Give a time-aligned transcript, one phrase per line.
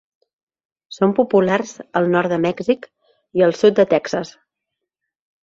[0.95, 2.89] Són populars al nord de Mèxic
[3.41, 4.35] i al sud de Texas.